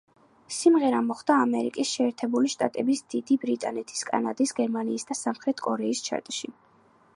[0.59, 6.55] სიმღერა მოხდა ამერიკის შეერთებული შტატების, დიდი ბრიტანეთის, კანადის, გერმანიის და სამხრეთ კორეის ჩარტში.